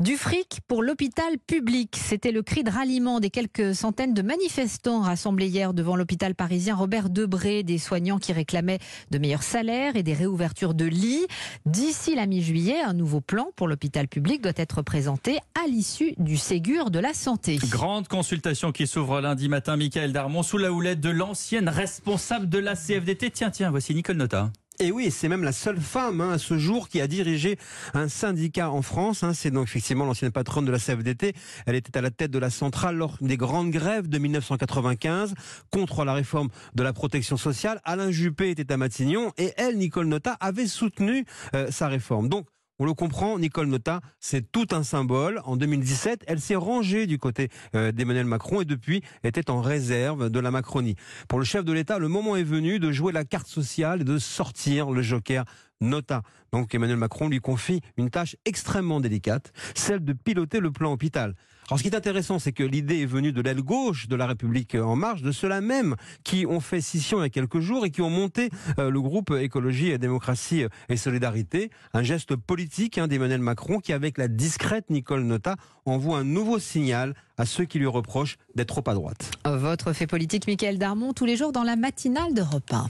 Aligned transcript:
Du 0.00 0.16
fric 0.16 0.60
pour 0.66 0.82
l'hôpital 0.82 1.38
public. 1.46 1.96
C'était 1.96 2.32
le 2.32 2.42
cri 2.42 2.64
de 2.64 2.70
ralliement 2.70 3.20
des 3.20 3.30
quelques 3.30 3.74
centaines 3.74 4.14
de 4.14 4.22
manifestants 4.22 5.00
rassemblés 5.00 5.48
hier 5.48 5.74
devant 5.74 5.96
l'hôpital 5.96 6.34
parisien 6.34 6.74
Robert 6.74 7.10
Debré, 7.10 7.62
des 7.62 7.78
soignants 7.78 8.18
qui 8.18 8.32
réclamaient 8.32 8.78
de 9.10 9.18
meilleurs 9.18 9.42
salaires 9.42 9.96
et 9.96 10.02
des 10.02 10.14
réouvertures 10.14 10.74
de 10.74 10.84
lits. 10.84 11.26
D'ici 11.66 12.14
la 12.14 12.26
mi-juillet, 12.26 12.80
un 12.80 12.94
nouveau 12.94 13.20
plan 13.20 13.48
pour 13.56 13.68
l'hôpital 13.68 14.08
public 14.08 14.42
doit 14.42 14.52
être 14.56 14.82
présenté 14.82 15.38
à 15.62 15.66
l'issue 15.66 16.14
du 16.18 16.36
Ségur 16.36 16.90
de 16.90 16.98
la 16.98 17.14
santé. 17.14 17.56
Grande 17.68 18.08
consultation 18.08 18.72
qui 18.72 18.86
s'ouvre 18.86 19.20
lundi 19.20 19.48
matin, 19.48 19.76
Michael 19.76 20.12
Darmon, 20.12 20.42
sous 20.42 20.58
la 20.58 20.72
houlette 20.72 21.00
de 21.00 21.10
l'ancienne 21.10 21.68
responsable 21.68 22.48
de 22.48 22.58
la 22.58 22.74
CFDT. 22.74 23.30
Tiens, 23.30 23.50
tiens, 23.50 23.70
voici 23.70 23.94
Nicole 23.94 24.16
Nota. 24.16 24.50
Et 24.80 24.92
oui, 24.92 25.10
c'est 25.10 25.28
même 25.28 25.42
la 25.42 25.50
seule 25.50 25.80
femme 25.80 26.20
hein, 26.20 26.30
à 26.30 26.38
ce 26.38 26.56
jour 26.56 26.88
qui 26.88 27.00
a 27.00 27.08
dirigé 27.08 27.58
un 27.94 28.08
syndicat 28.08 28.70
en 28.70 28.80
France. 28.80 29.24
Hein. 29.24 29.32
C'est 29.34 29.50
donc 29.50 29.64
effectivement 29.64 30.04
l'ancienne 30.04 30.30
patronne 30.30 30.64
de 30.64 30.70
la 30.70 30.78
CFDT. 30.78 31.34
Elle 31.66 31.74
était 31.74 31.98
à 31.98 32.00
la 32.00 32.12
tête 32.12 32.30
de 32.30 32.38
la 32.38 32.48
centrale 32.48 32.94
lors 32.94 33.16
des 33.20 33.36
grandes 33.36 33.72
grèves 33.72 34.08
de 34.08 34.18
1995 34.18 35.34
contre 35.72 36.04
la 36.04 36.12
réforme 36.12 36.48
de 36.76 36.82
la 36.84 36.92
protection 36.92 37.36
sociale. 37.36 37.80
Alain 37.82 38.12
Juppé 38.12 38.50
était 38.50 38.72
à 38.72 38.76
Matignon 38.76 39.32
et 39.36 39.52
elle, 39.56 39.78
Nicole 39.78 40.06
Nota, 40.06 40.36
avait 40.38 40.68
soutenu 40.68 41.24
euh, 41.56 41.72
sa 41.72 41.88
réforme. 41.88 42.28
Donc 42.28 42.46
on 42.78 42.84
le 42.84 42.94
comprend, 42.94 43.38
Nicole 43.38 43.66
Nota, 43.66 44.00
c'est 44.20 44.52
tout 44.52 44.66
un 44.70 44.84
symbole. 44.84 45.40
En 45.44 45.56
2017, 45.56 46.24
elle 46.26 46.40
s'est 46.40 46.54
rangée 46.54 47.06
du 47.06 47.18
côté 47.18 47.48
euh, 47.74 47.90
d'Emmanuel 47.90 48.26
Macron 48.26 48.60
et 48.60 48.64
depuis 48.64 49.02
était 49.24 49.50
en 49.50 49.60
réserve 49.60 50.30
de 50.30 50.38
la 50.40 50.50
Macronie. 50.50 50.94
Pour 51.28 51.40
le 51.40 51.44
chef 51.44 51.64
de 51.64 51.72
l'État, 51.72 51.98
le 51.98 52.08
moment 52.08 52.36
est 52.36 52.44
venu 52.44 52.78
de 52.78 52.92
jouer 52.92 53.12
la 53.12 53.24
carte 53.24 53.48
sociale 53.48 54.02
et 54.02 54.04
de 54.04 54.18
sortir 54.18 54.90
le 54.90 55.02
joker 55.02 55.44
Nota. 55.80 56.22
Donc 56.52 56.74
Emmanuel 56.74 56.96
Macron 56.96 57.28
lui 57.28 57.40
confie 57.40 57.80
une 57.96 58.10
tâche 58.10 58.36
extrêmement 58.44 59.00
délicate, 59.00 59.52
celle 59.74 60.04
de 60.04 60.12
piloter 60.12 60.60
le 60.60 60.70
plan 60.70 60.92
hôpital. 60.92 61.34
Alors 61.68 61.78
ce 61.78 61.82
qui 61.82 61.90
est 61.90 61.96
intéressant, 61.96 62.38
c'est 62.38 62.52
que 62.52 62.62
l'idée 62.62 63.02
est 63.02 63.06
venue 63.06 63.30
de 63.30 63.42
l'aile 63.42 63.60
gauche 63.60 64.08
de 64.08 64.16
la 64.16 64.26
République 64.26 64.74
en 64.74 64.96
marche, 64.96 65.20
de 65.20 65.32
ceux-là 65.32 65.60
même 65.60 65.96
qui 66.24 66.46
ont 66.46 66.60
fait 66.60 66.80
scission 66.80 67.18
il 67.18 67.22
y 67.24 67.26
a 67.26 67.28
quelques 67.28 67.60
jours 67.60 67.84
et 67.84 67.90
qui 67.90 68.00
ont 68.00 68.08
monté 68.08 68.48
euh, 68.78 68.90
le 68.90 69.02
groupe 69.02 69.32
Écologie 69.38 69.98
Démocratie 69.98 70.64
et 70.88 70.96
Solidarité, 70.96 71.70
un 71.92 72.02
geste 72.02 72.36
politique 72.36 72.96
hein, 72.96 73.06
d'Emmanuel 73.06 73.42
Macron 73.42 73.80
qui, 73.80 73.92
avec 73.92 74.16
la 74.16 74.28
discrète 74.28 74.88
Nicole 74.88 75.24
Nota, 75.24 75.56
envoie 75.84 76.18
un 76.18 76.24
nouveau 76.24 76.58
signal 76.58 77.14
à 77.36 77.44
ceux 77.44 77.64
qui 77.64 77.78
lui 77.78 77.86
reprochent 77.86 78.38
d'être 78.54 78.68
trop 78.68 78.90
à 78.90 78.94
droite. 78.94 79.30
Votre 79.44 79.92
fait 79.92 80.06
politique, 80.06 80.46
Michael 80.46 80.78
Darmon, 80.78 81.12
tous 81.12 81.26
les 81.26 81.36
jours 81.36 81.52
dans 81.52 81.62
la 81.62 81.76
matinale 81.76 82.34
d'Europe 82.34 82.72
1. 82.72 82.88